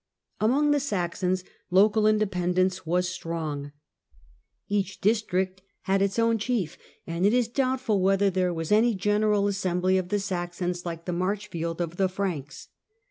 [0.39, 3.71] Among the Saxons local independence was strong.
[4.67, 9.47] Each district had its own chief, and it is doubtful whether there was any general
[9.47, 12.69] assembly of the Saxons like the" Marchfield" of the Franks.